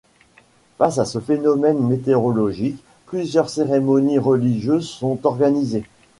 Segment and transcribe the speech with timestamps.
[0.79, 5.83] Face à ce phénomène météorologique, plusieurs cérémonies religieuses sont organisées.